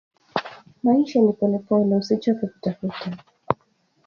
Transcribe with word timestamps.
Maisha 0.83 1.19
ni 1.21 1.33
polepole 1.33 1.95
usichoke 1.95 2.47
kutafuta 2.47 3.17